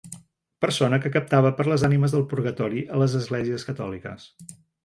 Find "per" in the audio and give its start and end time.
1.59-1.67